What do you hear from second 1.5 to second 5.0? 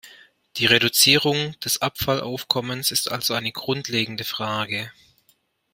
des Abfallaufkommens ist also eine grundlegende Frage.